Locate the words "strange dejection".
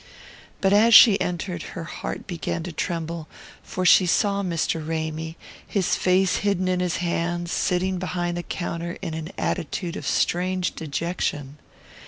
10.07-11.59